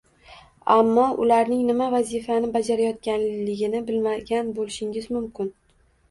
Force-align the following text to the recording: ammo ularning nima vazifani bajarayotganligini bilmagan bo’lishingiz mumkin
ammo 0.75 1.01
ularning 1.25 1.59
nima 1.67 1.89
vazifani 1.95 2.49
bajarayotganligini 2.55 3.81
bilmagan 3.91 4.49
bo’lishingiz 4.57 5.11
mumkin 5.17 5.53